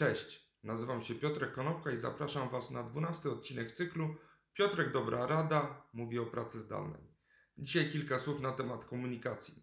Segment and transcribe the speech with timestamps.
[0.00, 4.16] Cześć, nazywam się Piotrek Konopka i zapraszam Was na 12 odcinek cyklu
[4.52, 7.02] Piotrek Dobra Rada mówi o pracy zdalnej.
[7.58, 9.54] Dzisiaj kilka słów na temat komunikacji.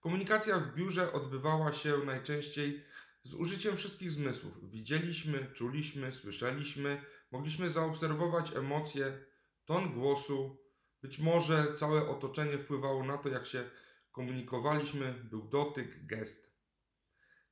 [0.00, 2.84] Komunikacja w biurze odbywała się najczęściej
[3.22, 4.70] z użyciem wszystkich zmysłów.
[4.70, 9.24] Widzieliśmy, czuliśmy, słyszeliśmy, mogliśmy zaobserwować emocje,
[9.64, 10.58] ton głosu,
[11.02, 13.70] być może całe otoczenie wpływało na to, jak się
[14.12, 16.47] komunikowaliśmy, był dotyk, gest.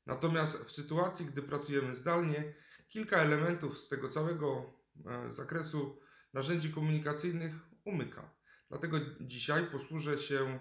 [0.06, 2.54] Natomiast w sytuacji, gdy pracujemy zdalnie,
[2.88, 4.72] kilka elementów z tego całego
[5.06, 6.00] e, zakresu
[6.32, 7.52] narzędzi komunikacyjnych
[7.84, 8.30] umyka.
[8.68, 10.58] Dlatego dzisiaj posłużę się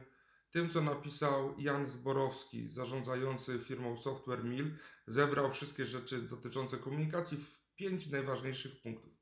[0.51, 4.77] tym, co napisał Jan Zborowski, zarządzający firmą Software Mill.
[5.07, 9.13] Zebrał wszystkie rzeczy dotyczące komunikacji w pięć najważniejszych punktów.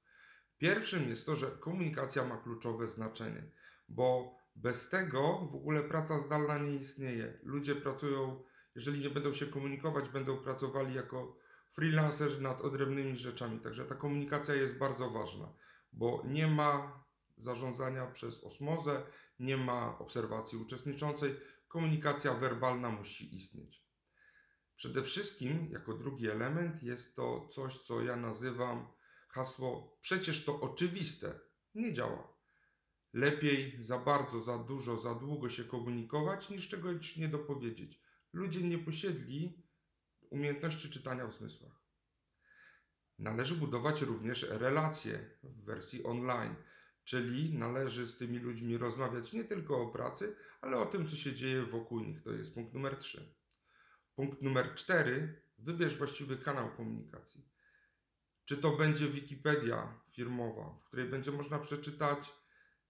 [0.57, 3.51] Pierwszym jest to, że komunikacja ma kluczowe znaczenie,
[3.89, 7.39] bo bez tego w ogóle praca zdalna nie istnieje.
[7.43, 8.43] Ludzie pracują,
[8.75, 11.37] jeżeli nie będą się komunikować, będą pracowali jako
[11.71, 13.59] freelancerzy nad odrębnymi rzeczami.
[13.59, 15.53] Także ta komunikacja jest bardzo ważna,
[15.93, 17.03] bo nie ma
[17.37, 19.03] zarządzania przez osmozę,
[19.39, 21.35] nie ma obserwacji uczestniczącej.
[21.67, 23.83] Komunikacja werbalna musi istnieć.
[24.75, 28.87] Przede wszystkim, jako drugi element, jest to coś, co ja nazywam
[29.27, 31.39] hasło przecież to oczywiste.
[31.75, 32.33] Nie działa.
[33.13, 38.02] Lepiej za bardzo, za dużo, za długo się komunikować, niż czegoś nie dopowiedzieć.
[38.33, 39.63] Ludzie nie posiedli
[40.29, 41.83] umiejętności czytania w zmysłach.
[43.19, 46.55] Należy budować również relacje w wersji online,
[47.03, 51.33] czyli należy z tymi ludźmi rozmawiać nie tylko o pracy, ale o tym, co się
[51.33, 52.23] dzieje wokół nich.
[52.23, 53.35] To jest punkt numer 3.
[54.15, 55.41] Punkt numer 4.
[55.57, 57.49] Wybierz właściwy kanał komunikacji.
[58.45, 62.33] Czy to będzie Wikipedia firmowa, w której będzie można przeczytać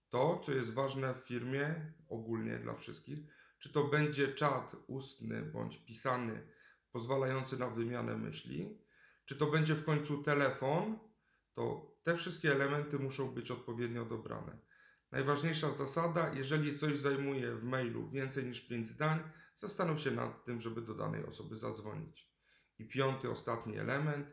[0.10, 3.20] to, co jest ważne w firmie, ogólnie dla wszystkich,
[3.64, 6.48] czy to będzie czat ustny bądź pisany,
[6.92, 8.80] pozwalający na wymianę myśli,
[9.26, 11.00] czy to będzie w końcu telefon,
[11.54, 14.58] to te wszystkie elementy muszą być odpowiednio dobrane.
[15.12, 19.20] Najważniejsza zasada, jeżeli coś zajmuje w mailu więcej niż 5 zdań,
[19.58, 22.32] zastanów się nad tym, żeby do danej osoby zadzwonić.
[22.80, 24.28] I piąty, ostatni element,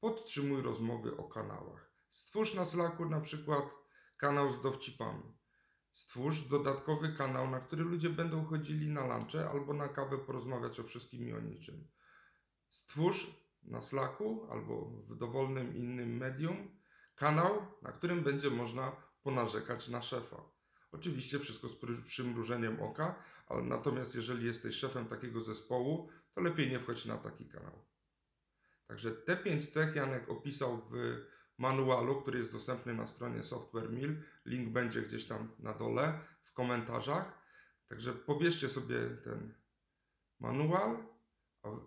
[0.00, 1.90] podtrzymuj rozmowy o kanałach.
[2.10, 3.64] Stwórz na Slacku na przykład
[4.16, 5.39] kanał z dowcipami.
[6.00, 10.84] Stwórz dodatkowy kanał, na który ludzie będą chodzili na lunche albo na kawę porozmawiać o
[10.84, 11.88] wszystkim i o niczym.
[12.70, 16.78] Stwórz na Slacku albo w dowolnym innym medium
[17.16, 20.42] kanał, na którym będzie można ponarzekać na szefa.
[20.92, 26.80] Oczywiście wszystko z przymrużeniem oka, ale natomiast jeżeli jesteś szefem takiego zespołu, to lepiej nie
[26.80, 27.84] wchodź na taki kanał.
[28.86, 31.20] Także te pięć cech Janek opisał w
[31.60, 34.22] manualu, który jest dostępny na stronie Software Mill.
[34.46, 37.40] Link będzie gdzieś tam na dole w komentarzach.
[37.88, 39.54] Także pobierzcie sobie ten
[40.38, 40.96] manual.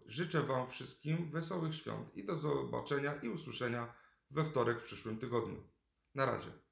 [0.06, 3.94] Życzę Wam wszystkim wesołych świąt i do zobaczenia i usłyszenia
[4.32, 5.64] we wtorek w przyszłym tygodniu.
[6.16, 6.63] Na razie.